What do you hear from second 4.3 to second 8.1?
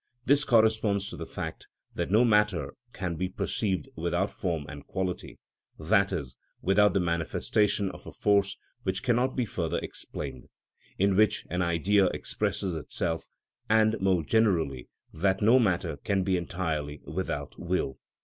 form and quality, i.e., without the manifestation of